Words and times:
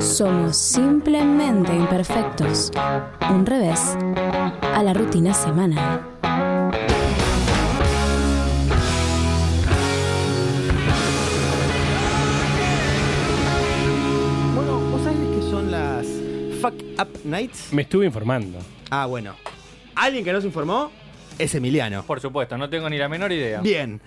Somos 0.00 0.56
simplemente 0.56 1.74
imperfectos. 1.76 2.72
Un 3.30 3.44
revés 3.44 3.96
a 4.62 4.82
la 4.82 4.94
rutina 4.94 5.34
semanal. 5.34 6.00
Bueno, 14.54 14.80
¿vos 14.90 15.02
sabés 15.02 15.18
qué 15.18 15.50
son 15.50 15.70
las 15.70 16.06
Fuck 16.62 16.74
Up 16.98 17.20
Nights? 17.24 17.72
Me 17.72 17.82
estuve 17.82 18.06
informando. 18.06 18.58
Ah, 18.90 19.04
bueno. 19.04 19.34
¿Alguien 19.94 20.24
que 20.24 20.32
nos 20.32 20.46
informó? 20.46 20.90
Es 21.38 21.54
Emiliano. 21.54 22.02
Por 22.04 22.20
supuesto, 22.20 22.56
no 22.58 22.68
tengo 22.68 22.88
ni 22.88 22.98
la 22.98 23.08
menor 23.08 23.32
idea. 23.32 23.60
Bien. 23.60 24.00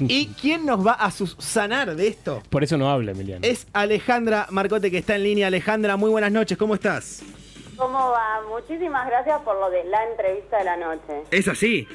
¿Y 0.00 0.26
quién 0.40 0.66
nos 0.66 0.84
va 0.86 0.92
a 0.92 1.10
sanar 1.10 1.94
de 1.94 2.08
esto? 2.08 2.42
Por 2.50 2.62
eso 2.64 2.76
no 2.76 2.90
habla, 2.90 3.12
Emiliano. 3.12 3.40
Es 3.46 3.66
Alejandra 3.72 4.46
Marcote 4.50 4.90
que 4.90 4.98
está 4.98 5.16
en 5.16 5.22
línea. 5.24 5.46
Alejandra, 5.46 5.96
muy 5.96 6.10
buenas 6.10 6.32
noches, 6.32 6.56
¿cómo 6.58 6.74
estás? 6.74 7.22
¿Cómo 7.76 8.10
va? 8.10 8.40
Muchísimas 8.48 9.06
gracias 9.06 9.40
por 9.42 9.58
lo 9.60 9.70
de 9.70 9.84
la 9.84 10.02
entrevista 10.10 10.58
de 10.58 10.64
la 10.64 10.76
noche. 10.76 11.22
Es 11.30 11.46
así. 11.48 11.86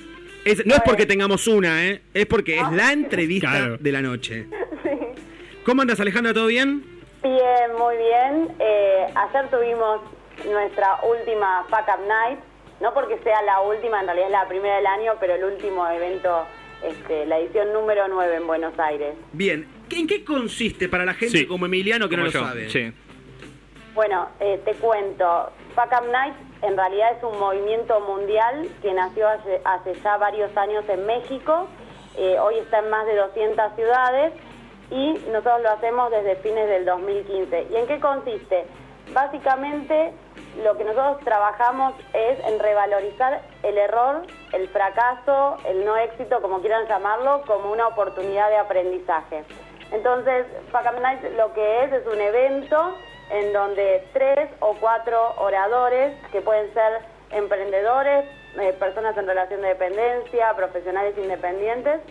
Es- 0.45 0.65
no 0.65 0.75
es 0.75 0.81
porque 0.81 1.05
tengamos 1.05 1.47
una, 1.47 1.85
¿eh? 1.87 2.01
Es 2.13 2.25
porque 2.25 2.59
es 2.59 2.71
la 2.71 2.91
entrevista 2.93 3.49
Claro. 3.49 3.77
de 3.79 3.91
la 3.91 4.01
noche. 4.01 4.47
Sí. 4.83 4.89
¿Cómo 5.63 5.83
andas, 5.83 5.99
Alejandra? 5.99 6.33
¿Todo 6.33 6.47
bien? 6.47 6.83
Bien, 7.21 7.75
muy 7.77 7.95
bien. 7.97 8.49
Eh, 8.59 9.05
ayer 9.13 9.47
tuvimos 9.51 10.01
nuestra 10.51 10.97
última 11.03 11.63
Fuck 11.69 11.87
Up 11.87 12.07
Night. 12.07 12.39
No 12.79 12.91
porque 12.95 13.19
sea 13.23 13.43
la 13.43 13.61
última, 13.61 13.99
en 13.99 14.07
realidad 14.07 14.25
es 14.27 14.31
la 14.31 14.47
primera 14.47 14.77
del 14.77 14.87
año, 14.87 15.11
pero 15.19 15.35
el 15.35 15.43
último 15.43 15.87
evento, 15.87 16.47
este, 16.83 17.25
la 17.25 17.39
edición 17.39 17.71
número 17.73 18.07
9 18.07 18.35
en 18.37 18.47
Buenos 18.47 18.77
Aires. 18.79 19.15
Bien. 19.33 19.67
¿En 19.91 20.07
qué 20.07 20.23
consiste 20.23 20.87
para 20.89 21.05
la 21.05 21.13
gente 21.13 21.39
Sí. 21.39 21.45
como 21.47 21.65
Emiliano 21.65 22.07
que 22.09 22.17
no 22.17 22.23
lo 22.23 22.31
yo, 22.31 22.39
sabe? 22.45 22.69
Sí. 22.69 22.91
Bueno, 23.93 24.29
eh, 24.39 24.59
te 24.63 24.73
cuento. 24.75 25.51
Fuck 25.75 25.91
Up 26.01 26.07
Night 26.11 26.33
en 26.61 26.77
realidad 26.77 27.17
es 27.17 27.23
un 27.23 27.37
movimiento 27.39 27.99
mundial 28.01 28.67
que 28.81 28.93
nació 28.93 29.27
hace, 29.27 29.61
hace 29.65 29.93
ya 30.01 30.17
varios 30.17 30.55
años 30.55 30.85
en 30.87 31.05
México. 31.05 31.67
Eh, 32.17 32.37
hoy 32.39 32.55
está 32.59 32.79
en 32.79 32.89
más 32.89 33.05
de 33.07 33.15
200 33.15 33.75
ciudades 33.75 34.33
y 34.91 35.13
nosotros 35.31 35.61
lo 35.63 35.69
hacemos 35.71 36.11
desde 36.11 36.35
fines 36.37 36.67
del 36.69 36.85
2015. 36.85 37.67
¿Y 37.71 37.75
en 37.75 37.87
qué 37.87 37.99
consiste? 37.99 38.65
Básicamente 39.13 40.11
lo 40.57 40.77
que 40.77 40.83
nosotros 40.83 41.19
trabajamos 41.23 41.93
es 42.13 42.39
en 42.45 42.59
revalorizar 42.59 43.41
el 43.63 43.77
error, 43.77 44.23
el 44.53 44.67
fracaso, 44.69 45.57
el 45.65 45.85
no 45.85 45.95
éxito, 45.97 46.41
como 46.41 46.59
quieran 46.59 46.87
llamarlo, 46.87 47.43
como 47.47 47.71
una 47.71 47.87
oportunidad 47.87 48.49
de 48.49 48.57
aprendizaje. 48.57 49.43
Entonces, 49.91 50.45
Night 51.01 51.23
lo 51.37 51.53
que 51.53 51.83
es 51.83 51.91
es 51.93 52.07
un 52.07 52.19
evento 52.19 52.95
en 53.29 53.53
donde 53.53 54.05
tres 54.13 54.49
o 54.59 54.75
cuatro 54.79 55.33
oradores, 55.37 56.13
que 56.31 56.41
pueden 56.41 56.73
ser 56.73 56.99
emprendedores, 57.31 58.25
eh, 58.59 58.73
personas 58.73 59.17
en 59.17 59.27
relación 59.27 59.61
de 59.61 59.69
dependencia, 59.69 60.53
profesionales 60.55 61.17
independientes, 61.17 62.01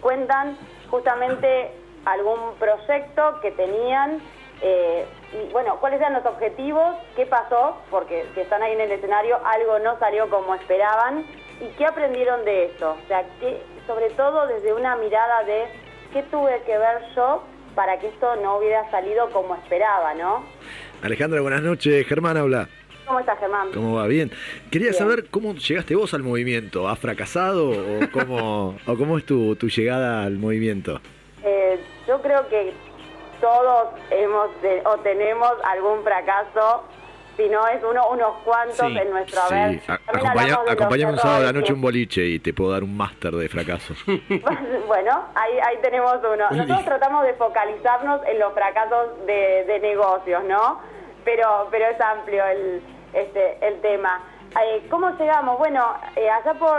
cuentan 0.00 0.58
justamente 0.90 1.72
algún 2.04 2.54
proyecto 2.58 3.40
que 3.40 3.52
tenían 3.52 4.20
eh, 4.62 5.04
y 5.32 5.52
bueno, 5.52 5.78
cuáles 5.80 6.00
eran 6.00 6.14
los 6.14 6.24
objetivos, 6.24 6.94
qué 7.16 7.26
pasó, 7.26 7.76
porque 7.90 8.24
si 8.34 8.40
están 8.40 8.62
ahí 8.62 8.72
en 8.72 8.80
el 8.82 8.92
escenario 8.92 9.38
algo 9.44 9.78
no 9.80 9.98
salió 9.98 10.30
como 10.30 10.54
esperaban 10.54 11.24
y 11.60 11.66
qué 11.76 11.86
aprendieron 11.86 12.44
de 12.44 12.66
eso. 12.66 12.92
O 12.92 13.08
sea, 13.08 13.24
que 13.40 13.60
sobre 13.86 14.10
todo 14.10 14.46
desde 14.46 14.72
una 14.72 14.96
mirada 14.96 15.42
de 15.44 15.64
qué 16.12 16.22
tuve 16.24 16.62
que 16.64 16.78
ver 16.78 17.02
yo 17.16 17.42
para 17.74 17.98
que 17.98 18.08
esto 18.08 18.36
no 18.36 18.58
hubiera 18.58 18.88
salido 18.90 19.30
como 19.30 19.54
esperaba, 19.56 20.14
¿no? 20.14 20.44
Alejandra, 21.02 21.40
buenas 21.40 21.62
noches. 21.62 22.06
Germán 22.06 22.36
habla. 22.36 22.68
¿Cómo 23.06 23.18
estás, 23.18 23.38
Germán? 23.40 23.72
¿Cómo 23.72 23.96
va? 23.96 24.06
Bien. 24.06 24.30
Quería 24.70 24.90
Bien. 24.90 24.98
saber 24.98 25.26
cómo 25.28 25.54
llegaste 25.54 25.96
vos 25.96 26.14
al 26.14 26.22
movimiento. 26.22 26.88
¿Has 26.88 26.98
fracasado 27.00 27.70
o 27.70 28.10
cómo, 28.12 28.76
o 28.86 28.96
cómo 28.96 29.18
es 29.18 29.26
tu, 29.26 29.56
tu 29.56 29.68
llegada 29.68 30.22
al 30.22 30.38
movimiento? 30.38 31.00
Eh, 31.44 31.80
yo 32.06 32.22
creo 32.22 32.48
que 32.48 32.72
todos 33.42 33.88
hemos 34.10 34.48
de- 34.62 34.80
o 34.86 34.96
tenemos 35.00 35.52
algún 35.64 36.02
fracaso, 36.02 36.84
si 37.36 37.48
no 37.48 37.66
es 37.66 37.82
uno, 37.82 38.08
unos 38.10 38.34
cuantos 38.44 38.76
Sí, 38.86 38.96
en 38.98 39.10
nuestro 39.10 39.40
Sí, 39.48 39.54
haber. 39.54 39.76
a- 39.88 39.98
También 39.98 39.98
acompaña- 40.06 40.30
hablamos 40.30 40.64
de 40.64 40.70
los 40.70 40.72
acompañame 40.72 41.12
un 41.12 41.18
sábado 41.18 41.40
a 41.42 41.46
la 41.46 41.52
noche 41.52 41.72
un 41.72 41.80
boliche 41.80 42.22
y 42.24 42.38
te 42.40 42.52
puedo 42.54 42.72
dar 42.72 42.82
un 42.84 42.96
máster 42.96 43.32
de 43.32 43.48
fracasos. 43.48 43.96
bueno, 44.86 45.24
ahí, 45.34 45.58
ahí 45.66 45.76
tenemos 45.82 46.16
uno. 46.22 46.48
Nosotros 46.50 46.84
tratamos 46.84 47.24
de 47.24 47.34
focalizarnos 47.34 48.20
en 48.26 48.38
los 48.38 48.52
fracasos 48.54 49.26
de, 49.26 49.64
de 49.66 49.80
negocios, 49.80 50.42
¿no? 50.44 50.80
Pero, 51.24 51.68
pero 51.70 51.86
es 51.86 52.00
amplio 52.00 52.44
el, 52.46 52.82
este, 53.12 53.58
el 53.66 53.80
tema. 53.80 54.20
Eh, 54.62 54.86
¿Cómo 54.90 55.10
llegamos? 55.18 55.56
Bueno, 55.58 55.94
eh, 56.16 56.28
allá 56.28 56.52
por 56.54 56.78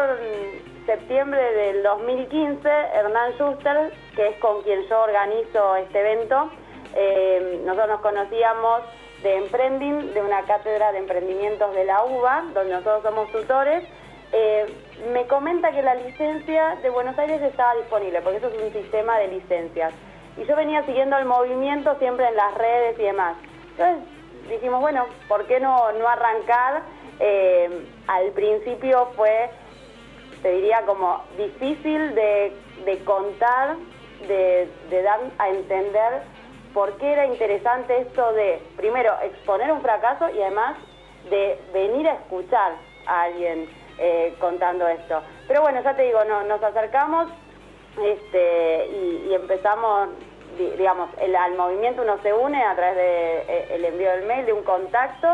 septiembre 0.85 1.41
del 1.53 1.81
2015, 1.81 2.69
Hernán 2.69 3.31
Schuster, 3.33 3.91
que 4.15 4.29
es 4.29 4.37
con 4.37 4.61
quien 4.63 4.87
yo 4.87 5.01
organizo 5.01 5.75
este 5.77 5.99
evento, 5.99 6.49
eh, 6.95 7.61
nosotros 7.65 7.89
nos 7.89 8.01
conocíamos 8.01 8.81
de 9.23 9.37
Emprending, 9.37 10.13
de 10.13 10.21
una 10.21 10.43
cátedra 10.43 10.91
de 10.91 10.99
emprendimientos 10.99 11.73
de 11.73 11.85
la 11.85 12.03
UBA, 12.03 12.43
donde 12.53 12.73
nosotros 12.73 13.03
somos 13.03 13.31
tutores, 13.31 13.83
eh, 14.31 14.65
me 15.13 15.25
comenta 15.27 15.71
que 15.71 15.81
la 15.81 15.95
licencia 15.95 16.75
de 16.81 16.89
Buenos 16.89 17.17
Aires 17.17 17.41
estaba 17.41 17.75
disponible, 17.75 18.21
porque 18.21 18.37
eso 18.37 18.47
es 18.47 18.61
un 18.61 18.73
sistema 18.73 19.17
de 19.19 19.27
licencias. 19.27 19.93
Y 20.37 20.45
yo 20.45 20.55
venía 20.55 20.83
siguiendo 20.85 21.17
el 21.17 21.25
movimiento 21.25 21.95
siempre 21.99 22.27
en 22.27 22.35
las 22.35 22.53
redes 22.55 22.99
y 22.99 23.03
demás. 23.03 23.37
Entonces 23.71 24.03
dijimos, 24.49 24.81
bueno, 24.81 25.05
¿por 25.27 25.45
qué 25.45 25.59
no, 25.59 25.91
no 25.93 26.07
arrancar? 26.07 26.81
Eh, 27.19 27.85
al 28.07 28.31
principio 28.31 29.09
fue, 29.15 29.49
te 30.41 30.51
diría, 30.51 30.81
como 30.85 31.21
difícil 31.37 32.15
de, 32.15 32.53
de 32.85 33.03
contar, 33.05 33.75
de, 34.27 35.01
dar 35.03 35.19
a 35.37 35.49
entender 35.49 36.21
por 36.73 36.97
qué 36.97 37.13
era 37.13 37.25
interesante 37.27 37.97
esto 37.99 38.33
de, 38.33 38.61
primero, 38.77 39.13
exponer 39.23 39.71
un 39.71 39.81
fracaso 39.81 40.29
y 40.29 40.41
además 40.41 40.75
de 41.29 41.59
venir 41.73 42.07
a 42.09 42.13
escuchar 42.15 42.73
a 43.05 43.21
alguien 43.23 43.69
eh, 43.99 44.33
contando 44.39 44.87
esto. 44.87 45.21
Pero 45.47 45.61
bueno, 45.61 45.81
ya 45.83 45.95
te 45.95 46.03
digo, 46.03 46.23
no, 46.25 46.43
nos 46.43 46.61
acercamos 46.63 47.27
este, 48.03 48.87
y, 48.87 49.33
empezamos, 49.33 50.09
di- 50.57 50.71
digamos, 50.77 51.09
al 51.19 51.55
movimiento 51.55 52.01
uno 52.01 52.17
se 52.23 52.33
une 52.33 52.63
a 52.63 52.75
través 52.75 52.95
del 52.95 53.71
el 53.71 53.85
envío 53.85 54.09
del 54.11 54.23
mail, 54.25 54.45
de 54.47 54.53
un 54.53 54.63
contacto 54.63 55.27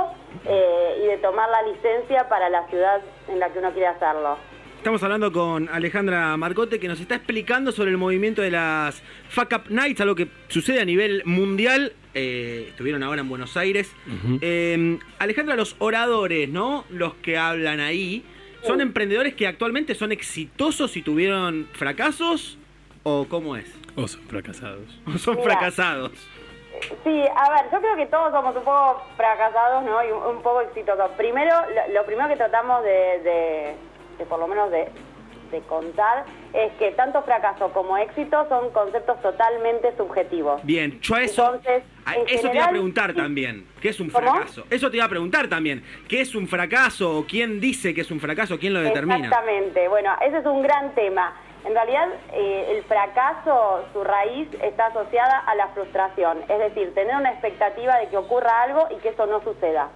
eh, 0.45 1.01
y 1.03 1.07
de 1.07 1.17
tomar 1.19 1.49
la 1.49 1.61
licencia 1.63 2.27
para 2.27 2.49
la 2.49 2.67
ciudad 2.67 2.99
en 3.29 3.39
la 3.39 3.49
que 3.49 3.59
uno 3.59 3.71
quiere 3.71 3.87
hacerlo. 3.87 4.37
Estamos 4.79 5.03
hablando 5.03 5.31
con 5.33 5.67
Alejandra 5.67 6.35
Marcote 6.37 6.79
que 6.79 6.87
nos 6.87 7.01
está 7.01 7.15
explicando 7.15 7.73
sobre 7.73 7.91
el 7.91 7.97
movimiento 7.97 8.41
de 8.41 8.49
las 8.49 9.03
Fuck 9.29 9.51
Up 9.53 9.63
Nights, 9.69 9.99
algo 9.99 10.15
que 10.15 10.29
sucede 10.47 10.79
a 10.79 10.85
nivel 10.85 11.21
mundial. 11.25 11.91
Eh, 12.13 12.67
estuvieron 12.69 13.03
ahora 13.03 13.19
en 13.21 13.27
Buenos 13.27 13.57
Aires. 13.57 13.93
Eh, 14.41 14.97
Alejandra, 15.19 15.55
los 15.57 15.75
oradores, 15.79 16.47
¿no? 16.49 16.85
Los 16.89 17.13
que 17.15 17.37
hablan 17.37 17.81
ahí, 17.81 18.23
¿son 18.63 18.77
Sí. 18.77 18.83
emprendedores 18.83 19.35
que 19.35 19.47
actualmente 19.47 19.95
son 19.95 20.13
exitosos 20.13 20.95
y 20.95 21.01
tuvieron 21.01 21.67
fracasos? 21.73 22.57
¿O 23.03 23.27
cómo 23.27 23.57
es? 23.57 23.65
O 23.95 24.07
son 24.07 24.21
fracasados. 24.23 25.01
¿O 25.05 25.17
son 25.17 25.35
Mira. 25.35 25.49
fracasados? 25.51 26.11
Sí, 27.03 27.21
a 27.35 27.49
ver, 27.49 27.65
yo 27.71 27.79
creo 27.81 27.95
que 27.97 28.05
todos 28.05 28.31
somos 28.31 28.55
un 28.55 28.63
poco 28.63 29.03
fracasados, 29.17 29.83
¿no? 29.83 30.01
Y 30.07 30.11
un, 30.11 30.37
un 30.37 30.41
poco 30.41 30.61
exitosos. 30.61 31.09
Primero, 31.17 31.53
lo, 31.87 31.93
lo 31.93 32.05
primero 32.05 32.29
que 32.29 32.37
tratamos 32.37 32.81
de, 32.83 32.89
de- 33.23 33.75
de 34.19 34.25
por 34.25 34.39
lo 34.39 34.47
menos 34.47 34.69
de, 34.69 34.87
de 35.51 35.61
contar 35.61 36.25
es 36.53 36.71
que 36.73 36.91
tanto 36.91 37.21
fracaso 37.23 37.71
como 37.73 37.97
éxito 37.97 38.45
son 38.49 38.69
conceptos 38.71 39.19
totalmente 39.21 39.95
subjetivos. 39.97 40.63
Bien, 40.63 40.99
yo 41.01 41.15
a 41.15 41.23
eso, 41.23 41.45
Entonces, 41.45 41.83
a 42.05 42.15
en 42.15 42.27
eso 42.27 42.49
te 42.49 42.55
iba 42.55 42.65
a 42.65 42.69
preguntar 42.69 43.13
también. 43.13 43.67
¿Qué 43.81 43.89
es 43.89 43.99
un 43.99 44.09
¿Cómo? 44.09 44.31
fracaso? 44.31 44.65
Eso 44.69 44.91
te 44.91 44.97
iba 44.97 45.05
a 45.05 45.09
preguntar 45.09 45.47
también. 45.47 45.83
¿Qué 46.07 46.21
es 46.21 46.35
un 46.35 46.47
fracaso? 46.47 47.17
¿O 47.17 47.25
quién 47.25 47.59
dice 47.59 47.93
que 47.93 48.01
es 48.01 48.11
un 48.11 48.19
fracaso? 48.19 48.59
¿Quién 48.59 48.73
lo 48.73 48.81
determina? 48.81 49.27
Exactamente, 49.27 49.87
bueno, 49.87 50.15
ese 50.21 50.37
es 50.37 50.45
un 50.45 50.61
gran 50.61 50.93
tema. 50.93 51.33
En 51.65 51.73
realidad, 51.73 52.07
eh, 52.33 52.73
el 52.77 52.83
fracaso, 52.83 53.83
su 53.91 54.01
raíz 54.03 54.47
está 54.63 54.87
asociada 54.87 55.39
a 55.39 55.55
la 55.55 55.67
frustración, 55.69 56.39
es 56.47 56.57
decir, 56.57 56.93
tener 56.93 57.15
una 57.15 57.31
expectativa 57.31 57.97
de 57.97 58.07
que 58.07 58.17
ocurra 58.17 58.61
algo 58.63 58.87
y 58.91 58.95
que 59.01 59.09
eso 59.09 59.25
no 59.25 59.43
suceda. 59.43 59.89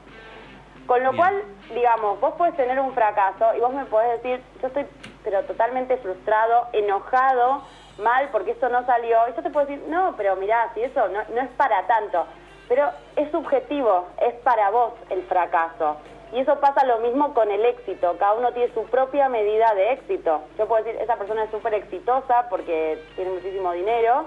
Con 0.87 1.03
lo 1.03 1.11
Bien. 1.11 1.23
cual, 1.23 1.43
digamos, 1.73 2.19
vos 2.19 2.33
podés 2.33 2.55
tener 2.55 2.79
un 2.79 2.93
fracaso 2.93 3.55
y 3.55 3.59
vos 3.59 3.73
me 3.73 3.85
podés 3.85 4.21
decir, 4.21 4.43
yo 4.61 4.67
estoy 4.67 4.85
pero 5.23 5.43
totalmente 5.43 5.97
frustrado, 5.97 6.67
enojado, 6.73 7.61
mal 7.97 8.29
porque 8.31 8.51
esto 8.51 8.69
no 8.69 8.85
salió. 8.85 9.17
Y 9.29 9.35
yo 9.35 9.41
te 9.41 9.49
puedo 9.49 9.65
decir, 9.65 9.83
no, 9.87 10.15
pero 10.17 10.35
mirá, 10.35 10.69
si 10.73 10.83
eso 10.83 11.07
no, 11.07 11.21
no 11.33 11.41
es 11.41 11.49
para 11.51 11.87
tanto. 11.87 12.25
Pero 12.67 12.89
es 13.15 13.31
subjetivo, 13.31 14.07
es 14.21 14.33
para 14.35 14.69
vos 14.69 14.93
el 15.09 15.23
fracaso. 15.23 15.97
Y 16.31 16.39
eso 16.39 16.59
pasa 16.59 16.85
lo 16.85 16.97
mismo 16.99 17.33
con 17.33 17.51
el 17.51 17.63
éxito. 17.63 18.15
Cada 18.17 18.33
uno 18.33 18.51
tiene 18.53 18.73
su 18.73 18.85
propia 18.85 19.29
medida 19.29 19.73
de 19.75 19.93
éxito. 19.93 20.41
Yo 20.57 20.67
puedo 20.67 20.83
decir, 20.83 20.99
esa 20.99 21.15
persona 21.15 21.43
es 21.43 21.51
súper 21.51 21.75
exitosa 21.75 22.47
porque 22.49 22.99
tiene 23.15 23.31
muchísimo 23.31 23.71
dinero 23.73 24.25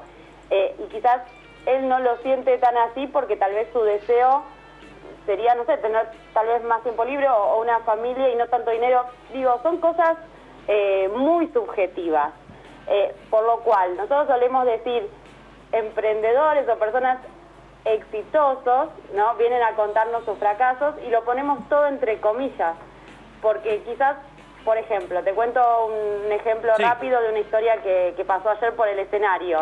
eh, 0.50 0.76
y 0.78 0.84
quizás 0.84 1.22
él 1.66 1.88
no 1.88 1.98
lo 1.98 2.16
siente 2.18 2.56
tan 2.58 2.76
así 2.76 3.08
porque 3.08 3.36
tal 3.36 3.52
vez 3.52 3.68
su 3.72 3.82
deseo 3.82 4.44
sería, 5.26 5.54
no 5.54 5.64
sé, 5.66 5.76
tener 5.78 6.06
tal 6.32 6.46
vez 6.46 6.62
más 6.64 6.82
tiempo 6.82 7.04
libre 7.04 7.28
o, 7.28 7.34
o 7.36 7.60
una 7.60 7.80
familia 7.80 8.30
y 8.30 8.36
no 8.36 8.46
tanto 8.48 8.70
dinero. 8.70 9.04
Digo, 9.32 9.58
son 9.62 9.78
cosas 9.78 10.16
eh, 10.68 11.10
muy 11.14 11.48
subjetivas. 11.48 12.30
Eh, 12.88 13.14
por 13.30 13.42
lo 13.44 13.58
cual, 13.60 13.96
nosotros 13.96 14.28
solemos 14.28 14.64
decir, 14.64 15.08
emprendedores 15.72 16.68
o 16.68 16.76
personas 16.78 17.18
exitosos, 17.84 18.88
¿no? 19.14 19.34
Vienen 19.36 19.62
a 19.62 19.72
contarnos 19.76 20.24
sus 20.24 20.38
fracasos 20.38 20.94
y 21.06 21.10
lo 21.10 21.24
ponemos 21.24 21.58
todo 21.68 21.86
entre 21.86 22.20
comillas, 22.20 22.74
porque 23.42 23.82
quizás, 23.84 24.16
por 24.64 24.76
ejemplo, 24.76 25.22
te 25.22 25.32
cuento 25.34 25.60
un 25.86 26.32
ejemplo 26.32 26.72
Sí. 26.76 26.82
rápido 26.82 27.20
de 27.20 27.30
una 27.30 27.38
historia 27.40 27.76
que, 27.82 28.14
que 28.16 28.24
pasó 28.24 28.50
ayer 28.50 28.74
por 28.74 28.88
el 28.88 28.98
escenario, 28.98 29.60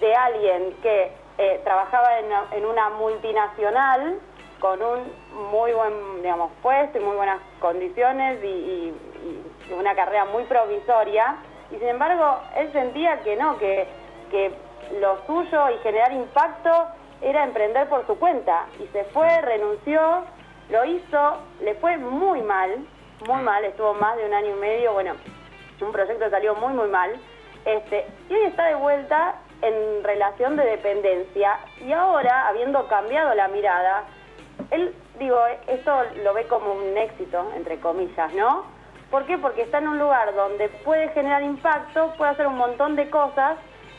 de 0.00 0.14
alguien 0.14 0.74
que 0.82 1.12
eh, 1.38 1.60
trabajaba 1.64 2.18
en 2.18 2.64
una 2.66 2.90
multinacional 2.90 4.18
con 4.64 4.82
un 4.82 5.12
muy 5.50 5.74
buen, 5.74 6.22
digamos, 6.22 6.50
puesto 6.62 6.96
y 6.96 7.02
muy 7.02 7.16
buenas 7.16 7.38
condiciones 7.60 8.42
y, 8.42 8.46
y- 8.46 8.94
y 9.68 9.72
una 9.74 9.94
carrera 9.94 10.24
muy 10.24 10.44
provisoria, 10.44 11.36
y 11.70 11.76
sin 11.76 11.86
embargo, 11.88 12.38
él 12.56 12.72
sentía 12.72 13.20
que 13.20 13.36
no, 13.36 13.58
que, 13.58 13.86
que 14.30 14.54
lo 15.02 15.18
suyo 15.26 15.68
y 15.68 15.76
generar 15.82 16.12
impacto 16.14 16.70
era 17.20 17.44
emprender 17.44 17.90
por 17.90 18.06
su 18.06 18.18
cuenta. 18.18 18.64
Y 18.82 18.86
se 18.86 19.04
fue, 19.04 19.38
renunció, 19.42 20.00
lo 20.70 20.82
hizo, 20.86 21.36
le 21.60 21.74
fue 21.74 21.98
muy 21.98 22.40
mal, 22.40 22.70
muy 23.28 23.42
mal, 23.42 23.64
estuvo 23.66 23.92
más 23.92 24.16
de 24.16 24.24
un 24.24 24.32
año 24.32 24.56
y 24.56 24.60
medio, 24.60 24.94
bueno, 24.94 25.12
un 25.82 25.92
proyecto 25.92 26.30
salió 26.30 26.54
muy, 26.54 26.72
muy 26.72 26.88
mal. 26.88 27.10
Este, 27.66 28.06
y 28.30 28.34
hoy 28.34 28.44
está 28.46 28.64
de 28.64 28.76
vuelta 28.76 29.34
en 29.60 30.02
relación 30.04 30.56
de 30.56 30.64
dependencia. 30.64 31.58
Y 31.82 31.92
ahora, 31.92 32.48
habiendo 32.48 32.86
cambiado 32.88 33.34
la 33.34 33.48
mirada, 33.48 34.04
él, 34.70 34.94
digo, 35.18 35.38
esto 35.66 35.92
lo 36.22 36.34
ve 36.34 36.46
como 36.46 36.72
un 36.72 36.96
éxito, 36.96 37.50
entre 37.56 37.78
comillas, 37.78 38.32
¿no? 38.34 38.64
¿Por 39.10 39.24
qué? 39.26 39.38
Porque 39.38 39.62
está 39.62 39.78
en 39.78 39.88
un 39.88 39.98
lugar 39.98 40.34
donde 40.34 40.68
puede 40.68 41.08
generar 41.10 41.42
impacto, 41.42 42.12
puede 42.16 42.32
hacer 42.32 42.46
un 42.46 42.56
montón 42.56 42.96
de 42.96 43.10
cosas, 43.10 43.56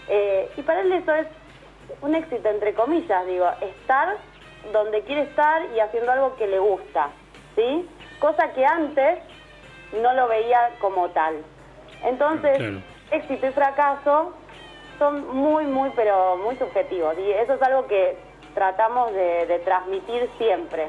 eh, 0.10 0.52
y 0.58 0.62
para 0.62 0.82
él 0.82 0.92
eso 0.92 1.14
es 1.14 1.28
un 2.02 2.16
éxito, 2.16 2.50
entre 2.50 2.74
comillas, 2.74 3.26
digo, 3.26 3.48
estar 3.62 4.18
donde 4.74 5.02
quiere 5.04 5.22
estar 5.22 5.62
y 5.76 5.80
haciendo 5.80 6.12
algo 6.12 6.36
que 6.36 6.48
le 6.48 6.60
gusta, 6.60 7.10
¿sí? 7.56 7.88
Cosa 8.20 8.52
que 8.54 8.66
antes 8.66 9.20
no 10.02 10.14
lo 10.14 10.28
veía 10.28 10.72
como 10.80 11.10
tal. 11.10 11.36
Entonces, 12.04 12.58
Claro. 12.58 12.82
éxito 13.12 13.48
y 13.48 13.52
fracaso 13.52 14.34
son 14.98 15.28
muy, 15.36 15.66
muy, 15.66 15.92
pero 15.96 16.38
muy 16.38 16.56
subjetivos, 16.58 17.18
y 17.20 17.32
eso 17.32 17.54
es 17.54 17.62
algo 17.62 17.86
que 17.88 18.18
tratamos 18.56 19.14
de, 19.14 19.46
de 19.48 19.60
transmitir 19.60 20.22
siempre. 20.40 20.84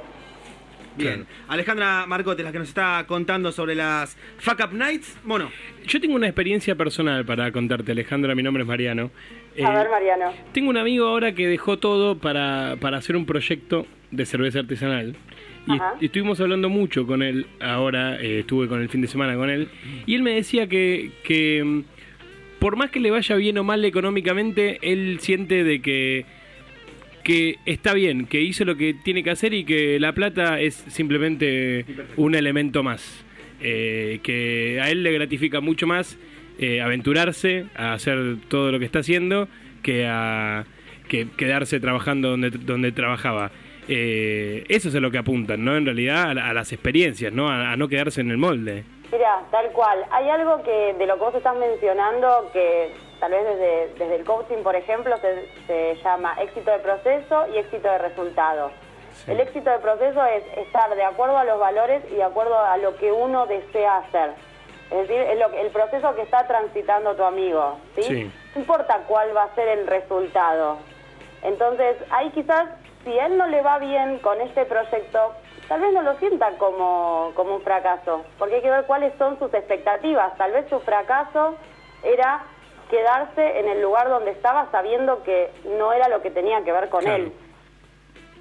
Bien. 0.96 1.26
Alejandra 1.48 2.06
Marcote, 2.06 2.42
la 2.42 2.52
que 2.52 2.58
nos 2.58 2.68
está 2.68 3.04
contando 3.06 3.52
sobre 3.52 3.74
las 3.74 4.16
Fuck 4.38 4.60
Up 4.64 4.72
Nights. 4.72 5.18
Bueno, 5.24 5.50
Yo 5.84 6.00
tengo 6.00 6.14
una 6.14 6.26
experiencia 6.26 6.74
personal 6.74 7.26
para 7.26 7.52
contarte, 7.52 7.92
Alejandra. 7.92 8.34
Mi 8.34 8.42
nombre 8.42 8.62
es 8.62 8.66
Mariano. 8.66 9.10
A 9.12 9.58
Eh, 9.60 9.64
ver, 9.74 9.90
Mariano. 9.90 10.32
Tengo 10.52 10.70
un 10.70 10.78
amigo 10.78 11.06
ahora 11.06 11.32
que 11.32 11.46
dejó 11.48 11.78
todo 11.78 12.16
para, 12.16 12.76
para 12.80 12.96
hacer 12.96 13.14
un 13.14 13.26
proyecto 13.26 13.86
de 14.10 14.24
cerveza 14.24 14.60
artesanal. 14.60 15.14
Y 16.00 16.04
estuvimos 16.04 16.40
hablando 16.40 16.68
mucho 16.70 17.06
con 17.06 17.22
él 17.22 17.46
ahora, 17.60 18.18
eh, 18.22 18.38
estuve 18.40 18.68
con 18.68 18.80
el 18.80 18.88
fin 18.88 19.02
de 19.02 19.08
semana 19.08 19.34
con 19.34 19.50
él, 19.50 19.68
y 20.06 20.14
él 20.14 20.22
me 20.22 20.30
decía 20.30 20.68
que, 20.68 21.10
que 21.24 21.60
mm, 21.64 21.82
por 22.60 22.76
más 22.76 22.90
que 22.92 23.00
le 23.00 23.10
vaya 23.10 23.34
bien 23.34 23.58
o 23.58 23.64
mal 23.64 23.84
económicamente, 23.84 24.78
él 24.80 25.18
siente 25.20 25.64
de 25.64 25.82
que, 25.82 26.24
que 27.26 27.58
está 27.66 27.92
bien, 27.92 28.26
que 28.26 28.40
hizo 28.40 28.64
lo 28.64 28.76
que 28.76 28.94
tiene 28.94 29.24
que 29.24 29.30
hacer 29.30 29.52
y 29.52 29.64
que 29.64 29.98
la 29.98 30.12
plata 30.12 30.60
es 30.60 30.74
simplemente 30.74 31.84
un 32.16 32.36
elemento 32.36 32.84
más. 32.84 33.24
Eh, 33.60 34.20
que 34.22 34.78
a 34.80 34.90
él 34.90 35.02
le 35.02 35.10
gratifica 35.10 35.60
mucho 35.60 35.88
más 35.88 36.16
eh, 36.60 36.80
aventurarse 36.80 37.66
a 37.74 37.94
hacer 37.94 38.36
todo 38.46 38.70
lo 38.70 38.78
que 38.78 38.84
está 38.84 39.00
haciendo 39.00 39.48
que 39.82 40.06
a 40.06 40.66
que 41.08 41.26
quedarse 41.36 41.80
trabajando 41.80 42.30
donde, 42.30 42.50
donde 42.50 42.92
trabajaba. 42.92 43.50
Eh, 43.88 44.62
eso 44.68 44.88
es 44.88 44.94
a 44.94 45.00
lo 45.00 45.10
que 45.10 45.18
apuntan, 45.18 45.64
¿no? 45.64 45.76
En 45.76 45.84
realidad 45.84 46.38
a, 46.38 46.50
a 46.50 46.54
las 46.54 46.72
experiencias, 46.72 47.32
¿no? 47.32 47.48
A, 47.48 47.72
a 47.72 47.76
no 47.76 47.88
quedarse 47.88 48.20
en 48.20 48.30
el 48.30 48.38
molde. 48.38 48.84
Mira, 49.10 49.42
tal 49.50 49.66
cual. 49.72 49.98
Hay 50.12 50.28
algo 50.28 50.62
que 50.62 50.94
de 50.96 51.06
lo 51.06 51.14
que 51.14 51.20
vos 51.20 51.34
estás 51.34 51.56
mencionando 51.56 52.50
que 52.52 53.05
tal 53.20 53.30
vez 53.32 53.44
desde, 53.44 53.88
desde 53.98 54.16
el 54.16 54.24
coaching, 54.24 54.62
por 54.62 54.76
ejemplo, 54.76 55.16
se, 55.18 55.48
se 55.66 55.94
llama 56.02 56.34
éxito 56.40 56.70
de 56.70 56.78
proceso 56.78 57.46
y 57.48 57.58
éxito 57.58 57.88
de 57.88 57.98
resultado. 57.98 58.70
El 59.26 59.40
éxito 59.40 59.70
de 59.70 59.78
proceso 59.78 60.24
es 60.26 60.44
estar 60.58 60.94
de 60.94 61.02
acuerdo 61.02 61.38
a 61.38 61.44
los 61.44 61.58
valores 61.58 62.02
y 62.10 62.16
de 62.16 62.22
acuerdo 62.22 62.58
a 62.58 62.76
lo 62.76 62.96
que 62.96 63.10
uno 63.10 63.46
desea 63.46 63.96
hacer. 63.98 64.30
Es 64.90 65.08
decir, 65.08 65.20
es 65.20 65.38
lo 65.38 65.50
que- 65.50 65.60
el 65.62 65.70
proceso 65.70 66.14
que 66.14 66.22
está 66.22 66.46
transitando 66.46 67.14
tu 67.16 67.24
amigo. 67.24 67.78
¿sí? 67.96 68.02
Sí. 68.02 68.32
No 68.54 68.60
importa 68.60 68.98
cuál 69.08 69.34
va 69.36 69.44
a 69.44 69.54
ser 69.54 69.68
el 69.68 69.86
resultado. 69.86 70.76
Entonces, 71.42 71.96
ahí 72.10 72.30
quizás, 72.30 72.68
si 73.04 73.18
a 73.18 73.26
él 73.26 73.36
no 73.38 73.46
le 73.46 73.62
va 73.62 73.78
bien 73.78 74.18
con 74.18 74.40
este 74.40 74.64
proyecto, 74.64 75.32
tal 75.68 75.80
vez 75.80 75.92
no 75.92 76.02
lo 76.02 76.14
sienta 76.18 76.50
como, 76.58 77.32
como 77.34 77.56
un 77.56 77.62
fracaso, 77.62 78.24
porque 78.38 78.56
hay 78.56 78.62
que 78.62 78.70
ver 78.70 78.84
cuáles 78.84 79.12
son 79.18 79.38
sus 79.38 79.52
expectativas. 79.54 80.36
Tal 80.36 80.52
vez 80.52 80.68
su 80.68 80.78
fracaso 80.80 81.56
era 82.04 82.44
quedarse 82.90 83.58
en 83.58 83.68
el 83.68 83.82
lugar 83.82 84.08
donde 84.08 84.30
estaba 84.30 84.70
sabiendo 84.70 85.22
que 85.22 85.50
no 85.78 85.92
era 85.92 86.08
lo 86.08 86.22
que 86.22 86.30
tenía 86.30 86.62
que 86.62 86.72
ver 86.72 86.88
con 86.88 87.00
Claro. 87.02 87.24
él. 87.24 87.32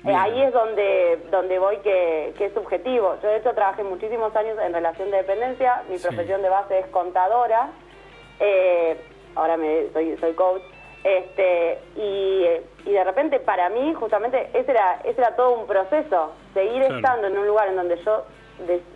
Eh, 0.07 0.13
ahí 0.13 0.39
es 0.42 0.53
donde, 0.53 1.19
donde 1.31 1.57
voy 1.57 1.77
que, 1.77 2.33
que 2.38 2.45
es 2.45 2.53
subjetivo. 2.53 3.15
Yo 3.24 3.27
de 3.30 3.38
hecho 3.38 3.53
trabajé 3.56 3.83
muchísimos 3.83 4.36
años 4.36 4.57
en 4.63 4.71
relación 4.71 5.09
de 5.09 5.18
dependencia, 5.18 5.81
mi 5.89 5.97
Sí. 5.97 6.07
profesión 6.07 6.44
de 6.44 6.50
base 6.50 6.77
es 6.80 6.86
contadora, 6.88 7.69
eh, 8.39 8.97
ahora 9.33 9.57
me, 9.57 9.89
soy, 9.94 10.15
soy 10.18 10.33
coach, 10.33 10.62
este, 11.03 11.80
y, 11.95 12.45
y 12.86 12.92
de 12.94 13.03
repente 13.03 13.39
para 13.39 13.69
mí 13.69 13.94
justamente 13.95 14.50
ese 14.53 14.71
era, 14.71 15.00
ese 15.06 15.19
era 15.21 15.36
todo 15.36 15.53
un 15.53 15.65
proceso, 15.65 16.33
seguir 16.53 16.81
Claro. 16.83 16.95
estando 16.97 17.27
en 17.27 17.38
un 17.39 17.47
lugar 17.47 17.68
en 17.69 17.75
donde 17.75 17.97
yo 18.03 18.25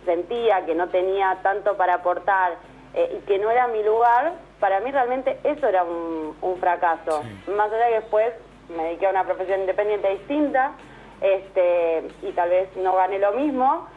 sentía 0.04 0.64
que 0.64 0.74
no 0.76 0.88
tenía 0.90 1.38
tanto 1.42 1.76
para 1.76 1.94
aportar 1.94 2.52
eh, 2.94 3.16
y 3.18 3.26
que 3.26 3.38
no 3.38 3.50
era 3.50 3.66
mi 3.68 3.82
lugar, 3.82 4.32
para 4.60 4.80
mí 4.80 4.90
realmente 4.90 5.38
eso 5.44 5.66
era 5.66 5.82
un, 5.82 6.36
un 6.40 6.56
fracaso. 6.58 7.22
Más 7.56 7.72
allá 7.72 7.86
de 7.86 7.90
que 7.90 8.00
después 8.00 8.32
me 8.76 8.84
dediqué 8.84 9.06
a 9.06 9.10
una 9.10 9.24
profesión 9.24 9.60
independiente 9.60 10.08
distinta 10.10 10.72
este, 11.20 12.02
y 12.22 12.32
tal 12.32 12.50
vez 12.50 12.68
no 12.76 12.94
gané 12.94 13.18
lo 13.18 13.32
mismo, 13.32 13.88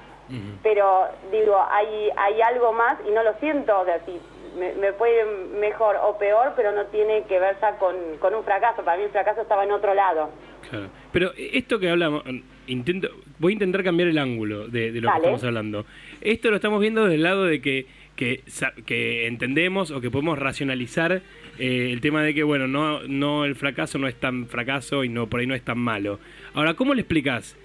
pero 0.63 1.07
digo, 1.31 1.55
hay, 1.69 2.09
hay 2.17 2.41
algo 2.41 2.73
más 2.73 2.97
y 3.07 3.11
no 3.11 3.21
lo 3.23 3.33
siento, 3.35 3.79
o 3.79 3.85
sea, 3.85 3.99
si 4.05 4.19
me, 4.57 4.73
me 4.73 4.93
puede 4.93 5.19
ir 5.19 5.25
mejor 5.59 5.95
o 6.03 6.17
peor, 6.17 6.53
pero 6.55 6.71
no 6.71 6.85
tiene 6.87 7.23
que 7.25 7.39
ver 7.39 7.55
ya 7.61 7.77
con, 7.77 7.95
con 8.19 8.33
un 8.33 8.43
fracaso, 8.43 8.83
para 8.83 8.97
mí 8.97 9.03
el 9.03 9.09
fracaso 9.11 9.41
estaba 9.41 9.63
en 9.63 9.71
otro 9.71 9.93
lado. 9.93 10.31
Claro. 10.69 10.87
Pero 11.11 11.31
esto 11.37 11.77
que 11.77 11.89
hablamos, 11.89 12.23
intento, 12.67 13.09
voy 13.37 13.51
a 13.51 13.53
intentar 13.53 13.83
cambiar 13.83 14.09
el 14.09 14.17
ángulo 14.17 14.67
de, 14.67 14.91
de 14.91 15.01
lo 15.01 15.07
Dale. 15.07 15.21
que 15.21 15.27
estamos 15.27 15.43
hablando. 15.43 15.85
Esto 16.21 16.49
lo 16.49 16.55
estamos 16.55 16.79
viendo 16.79 17.05
del 17.05 17.21
lado 17.21 17.43
de 17.43 17.61
que, 17.61 17.85
que, 18.15 18.41
sa- 18.47 18.73
que 18.85 19.27
entendemos 19.27 19.91
o 19.91 19.99
que 20.01 20.11
podemos 20.11 20.37
racionalizar 20.39 21.21
eh, 21.59 21.89
el 21.91 21.99
tema 22.01 22.23
de 22.23 22.33
que, 22.33 22.43
bueno, 22.43 22.67
no, 22.67 23.01
no 23.07 23.45
el 23.45 23.55
fracaso 23.55 23.97
no 23.97 24.07
es 24.07 24.15
tan 24.15 24.47
fracaso 24.47 25.03
y 25.03 25.09
no 25.09 25.27
por 25.27 25.39
ahí 25.39 25.47
no 25.47 25.55
es 25.55 25.63
tan 25.63 25.79
malo. 25.79 26.19
Ahora, 26.53 26.73
¿cómo 26.75 26.93
le 26.93 27.01
explicas 27.01 27.55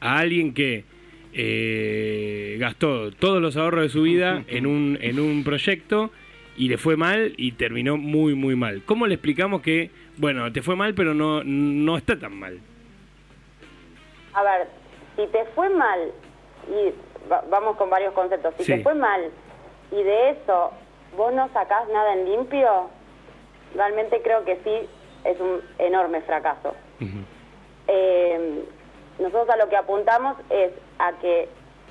a 0.00 0.18
alguien 0.18 0.54
que 0.54 0.84
eh, 1.34 2.56
gastó 2.58 3.10
todos 3.12 3.40
los 3.42 3.56
ahorros 3.56 3.82
de 3.82 3.88
su 3.90 4.02
vida 4.02 4.44
en 4.48 4.66
un, 4.66 4.98
en 5.00 5.20
un 5.20 5.44
proyecto 5.44 6.10
y 6.56 6.68
le 6.68 6.78
fue 6.78 6.96
mal 6.96 7.34
y 7.36 7.52
terminó 7.52 7.96
muy, 7.96 8.34
muy 8.34 8.56
mal. 8.56 8.82
¿Cómo 8.84 9.06
le 9.06 9.14
explicamos 9.14 9.62
que, 9.62 9.90
bueno, 10.16 10.50
te 10.52 10.60
fue 10.62 10.74
mal, 10.74 10.94
pero 10.94 11.14
no, 11.14 11.44
no 11.44 11.96
está 11.96 12.18
tan 12.18 12.34
mal? 12.34 12.58
A 14.34 14.42
ver, 14.42 14.68
si 15.16 15.26
te 15.30 15.44
fue 15.54 15.68
mal, 15.70 16.00
y 16.68 17.30
va- 17.30 17.44
vamos 17.50 17.76
con 17.76 17.88
varios 17.90 18.12
conceptos, 18.14 18.54
si 18.58 18.64
Sí. 18.64 18.72
te 18.72 18.82
fue 18.82 18.94
mal 18.94 19.20
y 19.90 20.02
de 20.02 20.30
eso 20.30 20.72
vos 21.16 21.32
no 21.32 21.48
sacás 21.52 21.88
nada 21.88 22.12
en 22.14 22.24
limpio, 22.26 22.88
realmente 23.74 24.20
creo 24.22 24.44
que 24.44 24.56
sí 24.64 24.88
es 25.24 25.40
un 25.40 25.62
enorme 25.78 26.20
fracaso. 26.22 26.74
Eh, 27.86 28.64
nosotros 29.18 29.48
a 29.50 29.56
lo 29.56 29.68
que 29.68 29.76
apuntamos 29.76 30.36
es 30.50 30.72
a 30.98 31.12
que 31.14 31.48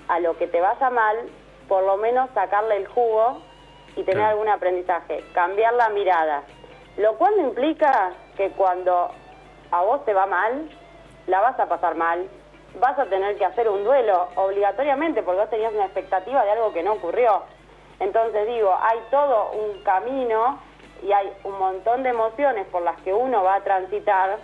a 0.07 0.19
lo 0.19 0.37
que 0.37 0.47
te 0.47 0.61
vaya 0.61 0.89
mal, 0.89 1.17
por 1.67 1.83
lo 1.83 1.97
menos 1.97 2.29
sacarle 2.33 2.77
el 2.77 2.87
jugo 2.87 3.41
y 3.95 4.03
tener 4.03 4.15
Claro. 4.17 4.29
algún 4.31 4.47
aprendizaje, 4.49 5.23
cambiar 5.33 5.73
la 5.73 5.89
mirada. 5.89 6.43
Lo 6.97 7.17
cual 7.17 7.33
implica 7.39 8.11
que 8.37 8.51
cuando 8.51 9.09
a 9.71 9.81
vos 9.83 10.05
te 10.05 10.13
va 10.13 10.25
mal, 10.27 10.69
la 11.27 11.41
vas 11.41 11.59
a 11.59 11.67
pasar 11.67 11.95
mal, 11.95 12.27
vas 12.79 12.97
a 12.97 13.05
tener 13.07 13.37
que 13.37 13.43
hacer 13.45 13.67
un 13.67 13.83
duelo 13.83 14.29
obligatoriamente 14.35 15.23
porque 15.23 15.41
vos 15.41 15.49
tenías 15.49 15.73
una 15.73 15.85
expectativa 15.85 16.43
de 16.45 16.51
algo 16.51 16.71
que 16.71 16.83
no 16.83 16.93
ocurrió. 16.93 17.41
Entonces 17.99 18.47
digo, 18.47 18.75
hay 18.81 18.99
todo 19.09 19.51
un 19.51 19.81
camino 19.83 20.59
y 21.03 21.11
hay 21.11 21.31
un 21.43 21.57
montón 21.59 22.03
de 22.03 22.09
emociones 22.09 22.65
por 22.67 22.81
las 22.83 22.99
que 23.01 23.13
uno 23.13 23.43
va 23.43 23.55
a 23.55 23.61
transitar 23.63 24.37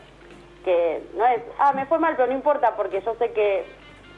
que 0.65 1.03
no 1.15 1.25
es, 1.27 1.41
ah, 1.59 1.73
me 1.73 1.85
fue 1.85 1.99
mal, 1.99 2.15
pero 2.15 2.27
no 2.27 2.33
importa 2.33 2.75
porque 2.75 3.01
yo 3.01 3.13
sé 3.15 3.31
que, 3.33 3.65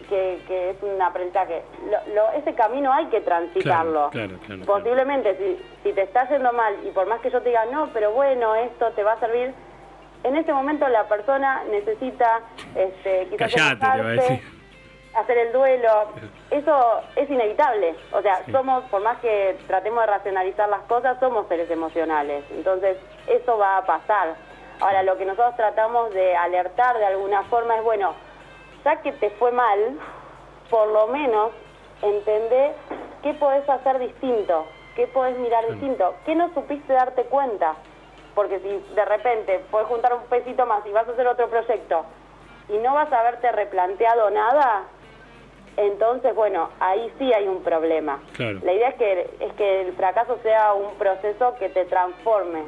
que, 0.09 0.39
que 0.47 0.69
es 0.71 0.83
un 0.83 1.01
aprendizaje. 1.01 1.63
Lo, 1.89 2.13
lo- 2.13 2.31
ese 2.33 2.53
camino 2.53 2.93
hay 2.93 3.07
que 3.07 3.21
transitarlo. 3.21 4.09
Claro, 4.11 4.35
claro, 4.37 4.39
claro, 4.45 4.65
Posiblemente, 4.65 5.35
si, 5.37 5.65
si 5.83 5.93
te 5.93 6.03
está 6.03 6.29
yendo 6.29 6.53
mal 6.53 6.75
y 6.85 6.91
por 6.91 7.07
más 7.07 7.19
que 7.21 7.31
yo 7.31 7.41
te 7.41 7.49
diga, 7.49 7.65
no, 7.65 7.89
pero 7.93 8.11
bueno, 8.11 8.53
esto 8.55 8.91
te 8.91 9.03
va 9.03 9.13
a 9.13 9.19
servir, 9.19 9.53
en 10.23 10.35
ese 10.35 10.53
momento 10.53 10.87
la 10.87 11.07
persona 11.07 11.63
necesita 11.71 12.41
este, 12.75 13.27
quizás 13.29 13.51
Callate, 13.51 13.79
te 13.79 13.85
va 13.87 13.93
a 13.93 13.97
decir. 13.97 14.54
Hacer 15.15 15.37
el 15.37 15.51
duelo. 15.53 15.89
Eso 16.51 17.01
es 17.15 17.29
inevitable. 17.29 17.95
O 18.11 18.21
sea, 18.21 18.43
somos, 18.51 18.83
por 18.85 19.01
más 19.01 19.19
que 19.19 19.57
tratemos 19.67 20.01
de 20.01 20.07
racionalizar 20.07 20.69
las 20.69 20.81
cosas, 20.81 21.19
somos 21.19 21.47
seres 21.47 21.69
emocionales. 21.69 22.43
Entonces, 22.51 22.97
eso 23.27 23.57
va 23.57 23.77
a 23.77 23.85
pasar. 23.85 24.35
Ahora, 24.79 25.03
lo 25.03 25.17
que 25.17 25.25
nosotros 25.25 25.55
tratamos 25.55 26.13
de 26.13 26.35
alertar 26.35 26.97
de 26.97 27.05
alguna 27.05 27.43
forma 27.43 27.77
es, 27.77 27.83
bueno, 27.83 28.13
ya 28.83 29.01
que 29.01 29.11
te 29.13 29.29
fue 29.31 29.51
mal, 29.51 29.97
por 30.69 30.87
lo 30.89 31.07
menos 31.07 31.51
entender 32.01 32.73
qué 33.23 33.33
podés 33.33 33.67
hacer 33.69 33.99
distinto, 33.99 34.65
qué 34.95 35.07
podés 35.07 35.37
mirar 35.37 35.65
distinto, 35.67 36.15
qué 36.25 36.35
no 36.35 36.53
supiste 36.53 36.93
darte 36.93 37.23
cuenta. 37.23 37.75
Porque 38.35 38.59
si 38.59 38.93
de 38.93 39.05
repente 39.05 39.63
puedes 39.71 39.87
juntar 39.87 40.13
un 40.13 40.23
pesito 40.23 40.65
más 40.65 40.85
y 40.85 40.91
vas 40.91 41.07
a 41.07 41.11
hacer 41.11 41.25
otro 41.25 41.49
proyecto 41.49 42.05
y 42.67 42.77
no 42.79 42.93
vas 42.93 43.11
a 43.13 43.19
haberte 43.21 43.51
replanteado 43.51 44.29
nada, 44.29 44.83
entonces, 45.77 46.33
bueno, 46.35 46.69
ahí 46.79 47.11
sí 47.17 47.33
hay 47.33 47.47
un 47.47 47.61
problema. 47.63 48.21
Claro. 48.35 48.59
La 48.63 48.73
idea 48.73 48.89
es 48.89 48.95
que, 48.95 49.29
es 49.39 49.53
que 49.53 49.81
el 49.81 49.93
fracaso 49.93 50.37
sea 50.43 50.73
un 50.73 50.95
proceso 50.95 51.55
que 51.59 51.69
te 51.69 51.85
transforme 51.85 52.63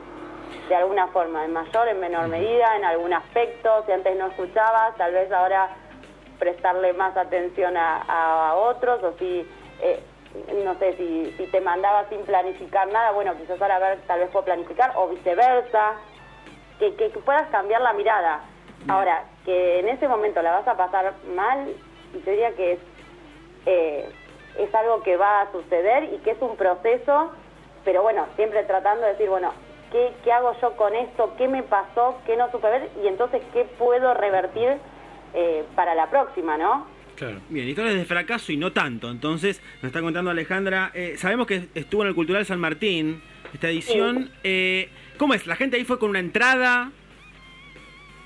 de 0.69 0.75
alguna 0.75 1.07
forma, 1.07 1.45
en 1.45 1.53
mayor, 1.53 1.87
en 1.87 1.99
menor 1.99 2.27
medida, 2.27 2.75
en 2.75 2.85
algún 2.85 3.13
aspecto. 3.13 3.83
Si 3.85 3.91
antes 3.91 4.17
no 4.17 4.27
escuchabas, 4.27 4.95
tal 4.97 5.13
vez 5.13 5.31
ahora 5.31 5.69
prestarle 6.39 6.93
más 6.93 7.15
atención 7.17 7.75
a, 7.77 8.01
a 8.01 8.55
otros, 8.55 9.01
o 9.03 9.13
si, 9.17 9.49
eh, 9.81 9.99
no 10.63 10.75
sé, 10.75 10.95
si, 10.97 11.33
si 11.37 11.47
te 11.47 11.61
mandaba 11.61 12.07
sin 12.09 12.21
planificar 12.23 12.87
nada, 12.89 13.11
bueno, 13.11 13.35
quizás 13.37 13.61
ahora 13.61 13.79
ver, 13.79 13.99
tal 14.07 14.19
vez 14.19 14.29
puedo 14.29 14.45
planificar, 14.45 14.91
o 14.95 15.07
viceversa, 15.07 15.93
que, 16.79 16.95
que, 16.95 17.11
que 17.11 17.19
puedas 17.19 17.47
cambiar 17.49 17.81
la 17.81 17.93
mirada. 17.93 18.41
Ahora, 18.87 19.23
que 19.45 19.79
en 19.79 19.89
ese 19.89 20.07
momento 20.07 20.41
la 20.41 20.51
vas 20.51 20.67
a 20.67 20.77
pasar 20.77 21.13
mal, 21.35 21.73
y 22.13 22.17
te 22.19 22.31
diría 22.31 22.51
que 22.55 22.73
es, 22.73 22.79
eh, 23.65 24.09
es 24.59 24.73
algo 24.75 25.03
que 25.03 25.17
va 25.17 25.41
a 25.41 25.51
suceder 25.51 26.05
y 26.13 26.17
que 26.19 26.31
es 26.31 26.37
un 26.41 26.55
proceso, 26.57 27.31
pero 27.85 28.01
bueno, 28.03 28.25
siempre 28.35 28.63
tratando 28.63 29.03
de 29.05 29.11
decir, 29.13 29.29
bueno, 29.29 29.53
¿qué, 29.91 30.11
qué 30.23 30.31
hago 30.31 30.53
yo 30.61 30.75
con 30.75 30.95
esto? 30.95 31.33
¿Qué 31.37 31.47
me 31.47 31.63
pasó? 31.63 32.17
¿Qué 32.25 32.35
no 32.35 32.49
supe 32.51 32.69
ver? 32.69 32.89
Y 33.03 33.07
entonces, 33.07 33.41
¿qué 33.53 33.65
puedo 33.77 34.13
revertir 34.13 34.77
eh, 35.33 35.63
para 35.75 35.93
la 35.95 36.09
próxima, 36.09 36.57
no? 36.57 36.87
Claro. 37.15 37.39
Bien, 37.49 37.67
historias 37.67 37.95
de 37.95 38.05
fracaso 38.05 38.51
y 38.51 38.57
no 38.57 38.71
tanto. 38.73 39.09
Entonces, 39.09 39.61
nos 39.81 39.85
está 39.85 40.01
contando 40.01 40.29
Alejandra. 40.31 40.91
eh, 40.93 41.15
sabemos 41.17 41.47
que 41.47 41.67
estuvo 41.73 42.03
en 42.03 42.09
el 42.09 42.15
Cultural 42.15 42.45
San 42.45 42.59
Martín, 42.59 43.21
esta 43.53 43.69
edición. 43.69 44.31
Eh, 44.43 44.89
¿Cómo 45.17 45.33
es? 45.33 45.47
¿La 45.47 45.55
gente 45.55 45.77
ahí 45.77 45.83
fue 45.83 45.97
con 45.97 46.11
una 46.11 46.19
entrada? 46.19 46.91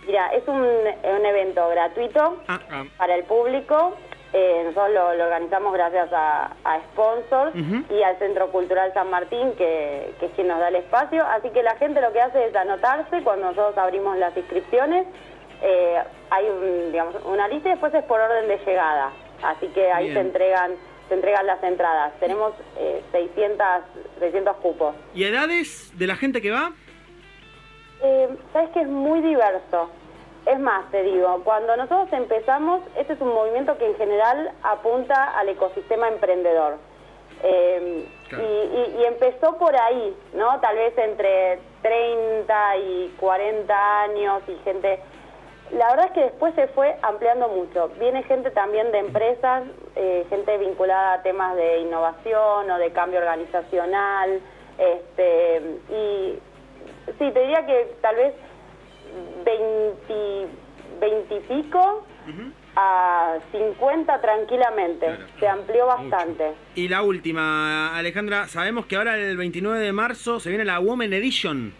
Mira, 0.05 0.27
es 0.33 0.45
un, 0.47 0.57
un 0.61 1.25
evento 1.25 1.69
gratuito 1.69 2.43
Ah, 2.47 2.59
Ah, 2.69 2.83
para 2.97 3.15
el 3.15 3.23
público. 3.25 3.95
Eh, 4.33 4.61
nosotros 4.63 4.91
lo, 4.93 5.13
lo 5.15 5.23
organizamos 5.25 5.73
gracias 5.73 6.09
a, 6.13 6.53
a 6.63 6.79
sponsors 6.91 7.53
y 7.89 8.01
al 8.01 8.17
Centro 8.17 8.49
Cultural 8.49 8.93
San 8.93 9.09
Martín, 9.09 9.51
que, 9.57 10.13
que 10.19 10.27
es 10.27 10.31
quien 10.33 10.47
nos 10.47 10.59
da 10.59 10.69
el 10.69 10.75
espacio. 10.77 11.25
Así 11.25 11.49
que 11.49 11.61
la 11.63 11.75
gente 11.75 11.99
lo 11.99 12.13
que 12.13 12.21
hace 12.21 12.45
es 12.45 12.55
anotarse 12.55 13.21
cuando 13.23 13.47
nosotros 13.47 13.77
abrimos 13.77 14.17
las 14.17 14.35
inscripciones. 14.37 15.05
Eh, 15.61 16.01
hay 16.29 16.45
un, 16.47 16.91
digamos, 16.91 17.15
una 17.25 17.47
lista 17.49 17.67
y 17.67 17.71
después 17.71 17.93
es 17.93 18.03
por 18.05 18.21
orden 18.21 18.47
de 18.47 18.57
llegada. 18.65 19.11
Así 19.43 19.67
que 19.67 19.91
ahí 19.91 20.05
Bien. 20.05 20.15
se 20.15 20.21
entregan 20.21 20.71
se 21.09 21.15
entregan 21.15 21.45
las 21.45 21.61
entradas. 21.61 22.13
Tenemos 22.21 22.53
eh, 22.77 23.03
600, 23.11 23.67
600 24.19 24.55
cupos. 24.57 24.95
¿Y 25.13 25.25
edades 25.25 25.91
de 25.97 26.07
la 26.07 26.15
gente 26.15 26.41
que 26.41 26.51
va? 26.51 26.71
Eh, 28.01 28.29
Sabes 28.53 28.69
que 28.69 28.79
es 28.79 28.87
muy 28.87 29.19
diverso. 29.19 29.89
Es 30.45 30.59
más, 30.59 30.89
te 30.91 31.03
digo, 31.03 31.41
cuando 31.43 31.75
nosotros 31.77 32.07
empezamos, 32.13 32.81
este 32.97 33.13
es 33.13 33.21
un 33.21 33.33
movimiento 33.33 33.77
que 33.77 33.85
en 33.85 33.95
general 33.95 34.51
apunta 34.63 35.37
al 35.37 35.49
ecosistema 35.49 36.07
emprendedor. 36.07 36.77
Eh, 37.43 38.07
Claro. 38.29 38.43
y, 38.45 38.47
y- 38.47 38.95
y 39.01 39.05
empezó 39.05 39.57
por 39.57 39.75
ahí, 39.75 40.15
¿no? 40.33 40.59
Tal 40.61 40.75
vez 40.77 40.97
entre 40.97 41.59
30 41.81 42.77
y 42.77 43.15
40 43.19 44.01
años 44.03 44.41
y 44.47 44.55
gente... 44.63 44.99
La 45.71 45.89
verdad 45.89 46.07
es 46.07 46.11
que 46.11 46.21
después 46.21 46.53
se 46.55 46.67
fue 46.69 46.97
ampliando 47.01 47.47
mucho. 47.47 47.89
Viene 47.99 48.23
gente 48.23 48.51
también 48.51 48.91
de 48.91 48.99
empresas, 48.99 49.63
eh, 49.95 50.25
gente 50.29 50.57
vinculada 50.57 51.13
a 51.13 51.21
temas 51.23 51.55
de 51.55 51.79
innovación 51.79 52.69
o 52.69 52.77
de 52.77 52.91
cambio 52.91 53.19
organizacional. 53.19 54.41
Este, 54.77 55.61
y 55.89 56.39
sí, 57.17 57.31
te 57.31 57.39
diría 57.39 57.65
que 57.65 57.95
tal 58.01 58.15
vez 58.17 58.33
20, 59.45 60.47
20 60.99 61.35
y 61.35 61.39
pico 61.41 62.05
a 62.75 63.37
50 63.51 64.21
tranquilamente. 64.21 65.05
Claro. 65.05 65.25
Se 65.39 65.47
amplió 65.47 65.85
bastante. 65.87 66.53
Y 66.75 66.87
la 66.87 67.01
última, 67.01 67.95
Alejandra, 67.97 68.47
sabemos 68.47 68.85
que 68.85 68.95
ahora 68.95 69.17
el 69.17 69.37
29 69.37 69.79
de 69.79 69.91
marzo 69.91 70.39
se 70.39 70.49
viene 70.49 70.65
la 70.65 70.79
Women 70.79 71.13
Edition. 71.13 71.73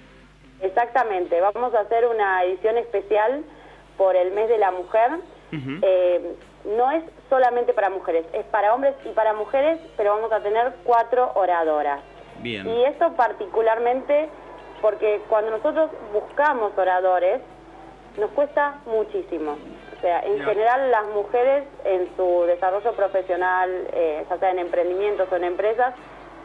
Exactamente, 0.62 1.40
vamos 1.42 1.74
a 1.74 1.82
hacer 1.82 2.06
una 2.06 2.44
edición 2.44 2.78
especial 2.78 3.44
por 3.98 4.16
el 4.16 4.32
mes 4.32 4.48
de 4.48 4.58
la 4.58 4.72
mujer. 4.72 5.12
Eh, 5.52 6.36
no 6.66 6.92
es 6.92 7.04
solamente 7.30 7.74
para 7.74 7.90
mujeres, 7.90 8.26
es 8.34 8.46
para 8.46 8.74
hombres 8.74 8.96
y 9.04 9.10
para 9.10 9.34
mujeres, 9.34 9.80
pero 9.98 10.16
vamos 10.16 10.32
a 10.32 10.42
tener 10.42 10.74
cuatro 10.84 11.32
oradoras. 11.36 12.00
Bien. 12.42 12.68
Y 12.68 12.86
esto 12.86 13.14
particularmente 13.16 14.30
porque 14.82 15.22
cuando 15.30 15.52
nosotros 15.52 15.92
buscamos 16.12 16.78
oradores, 16.78 17.42
nos 18.18 18.32
cuesta 18.32 18.80
muchísimo. 18.86 19.58
O 19.98 20.02
sea, 20.02 20.20
en 20.22 20.44
general 20.44 20.92
las 20.92 21.06
mujeres 21.08 21.64
en 21.86 22.10
su 22.16 22.44
desarrollo 22.48 22.92
profesional, 22.94 23.70
eh, 23.94 24.26
ya 24.30 24.38
sea 24.38 24.52
en 24.52 24.60
emprendimientos 24.60 25.32
o 25.32 25.36
en 25.36 25.44
empresas, 25.44 25.94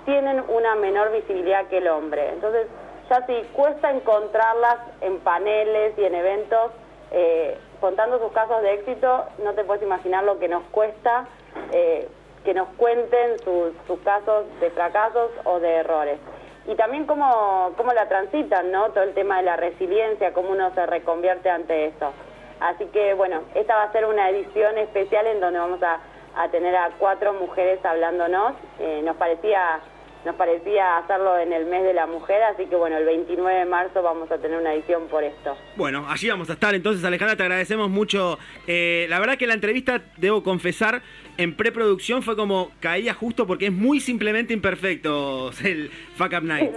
tienen 0.04 0.44
una 0.48 0.74
menor 0.76 1.10
visibilidad 1.10 1.66
que 1.66 1.78
el 1.78 1.88
hombre. 1.88 2.28
Entonces, 2.28 2.68
ya 3.08 3.24
si 3.26 3.42
cuesta 3.54 3.90
encontrarlas 3.90 4.76
en 5.00 5.18
paneles 5.20 5.94
y 5.96 6.04
en 6.04 6.14
eventos, 6.14 6.72
eh, 7.12 7.58
contando 7.80 8.18
sus 8.18 8.32
casos 8.32 8.62
de 8.62 8.74
éxito, 8.74 9.24
no 9.42 9.54
te 9.54 9.64
puedes 9.64 9.82
imaginar 9.82 10.24
lo 10.24 10.38
que 10.38 10.48
nos 10.48 10.62
cuesta 10.64 11.26
eh, 11.72 12.08
que 12.44 12.54
nos 12.54 12.68
cuenten 12.76 13.38
sus, 13.40 13.72
sus 13.88 13.98
casos 14.00 14.46
de 14.60 14.70
fracasos 14.70 15.30
o 15.44 15.58
de 15.58 15.76
errores. 15.76 16.18
Y 16.66 16.74
también 16.74 17.06
cómo, 17.06 17.72
cómo 17.76 17.92
la 17.92 18.08
transitan, 18.08 18.72
¿no? 18.72 18.90
Todo 18.90 19.04
el 19.04 19.14
tema 19.14 19.38
de 19.38 19.44
la 19.44 19.56
resiliencia, 19.56 20.32
cómo 20.32 20.50
uno 20.50 20.74
se 20.74 20.84
reconvierte 20.86 21.48
ante 21.48 21.86
eso. 21.86 22.12
Así 22.60 22.86
que, 22.86 23.14
bueno, 23.14 23.42
esta 23.54 23.76
va 23.76 23.84
a 23.84 23.92
ser 23.92 24.06
una 24.06 24.30
edición 24.30 24.76
especial 24.78 25.26
en 25.26 25.40
donde 25.40 25.58
vamos 25.58 25.82
a, 25.82 26.00
a 26.36 26.48
tener 26.48 26.74
a 26.74 26.90
cuatro 26.98 27.34
mujeres 27.34 27.84
hablándonos. 27.84 28.54
Eh, 28.80 29.02
nos 29.04 29.16
parecía 29.16 29.80
nos 30.26 30.34
parecía 30.34 30.98
hacerlo 30.98 31.38
en 31.38 31.52
el 31.52 31.64
mes 31.66 31.84
de 31.84 31.94
la 31.94 32.06
mujer, 32.06 32.42
así 32.42 32.66
que 32.66 32.74
bueno, 32.76 32.96
el 32.98 33.04
29 33.06 33.60
de 33.60 33.64
marzo 33.64 34.02
vamos 34.02 34.30
a 34.30 34.38
tener 34.38 34.58
una 34.60 34.74
edición 34.74 35.06
por 35.06 35.22
esto. 35.24 35.56
Bueno, 35.76 36.04
allí 36.08 36.28
vamos 36.28 36.50
a 36.50 36.54
estar. 36.54 36.74
Entonces, 36.74 37.04
Alejandra, 37.04 37.36
te 37.36 37.44
agradecemos 37.44 37.88
mucho. 37.88 38.36
Eh, 38.66 39.06
la 39.08 39.20
verdad 39.20 39.38
que 39.38 39.46
la 39.46 39.54
entrevista, 39.54 40.02
debo 40.16 40.42
confesar, 40.42 41.00
en 41.38 41.56
preproducción 41.56 42.22
fue 42.22 42.34
como 42.36 42.70
caía 42.80 43.14
justo 43.14 43.46
porque 43.46 43.66
es 43.66 43.72
muy 43.72 44.00
simplemente 44.00 44.52
imperfecto 44.52 45.50
el 45.64 45.90
Fuck 46.16 46.32
Up 46.36 46.42
Night. 46.42 46.72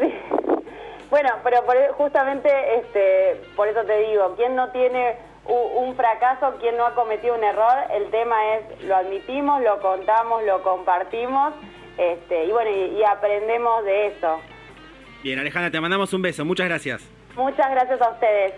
Bueno, 1.09 1.29
pero 1.43 1.65
por- 1.65 1.75
e, 1.75 1.89
justamente 1.93 2.49
este, 2.75 3.41
por 3.55 3.67
eso 3.67 3.81
te 3.83 3.97
digo, 4.09 4.35
¿quién 4.37 4.55
no 4.55 4.69
tiene 4.69 5.15
un 5.47 5.95
fracaso, 5.95 6.55
quién 6.61 6.77
no 6.77 6.85
ha 6.85 6.93
cometido 6.93 7.33
un 7.33 7.43
error? 7.43 7.73
El 7.95 8.11
tema 8.11 8.35
es, 8.57 8.83
lo 8.83 8.95
admitimos, 8.95 9.63
lo 9.63 9.79
contamos, 9.79 10.43
lo 10.43 10.61
compartimos 10.61 11.53
este, 11.99 12.45
y 12.45 12.51
bueno, 12.51 12.71
y, 12.71 12.99
y 12.99 13.03
aprendemos 13.03 13.83
de 13.83 14.07
eso. 14.07 14.39
Bien, 15.21 15.37
Alejandra, 15.37 15.69
te 15.69 15.81
mandamos 15.81 16.13
un 16.13 16.21
beso. 16.21 16.45
Muchas 16.45 16.67
gracias. 16.67 17.01
Muchas 17.35 17.69
gracias 17.71 18.01
a 18.01 18.09
ustedes. 18.09 18.53